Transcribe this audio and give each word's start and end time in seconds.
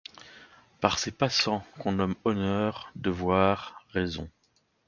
Par 0.79 0.97
ces 0.97 1.11
passants 1.11 1.63
qu'on 1.77 1.91
nomme 1.91 2.15
Honneur, 2.25 2.91
Devoir, 2.95 3.85
Raison 3.89 4.31